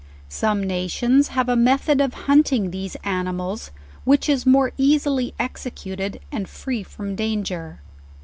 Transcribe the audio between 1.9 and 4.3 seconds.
of hunting these animals which